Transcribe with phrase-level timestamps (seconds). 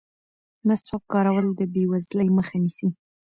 [0.67, 2.89] مسواک کارول د بې وزلۍ مخه نیسي.